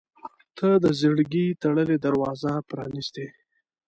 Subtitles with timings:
[0.57, 3.25] •ته د زړګي تړلې دروازه پرانستې.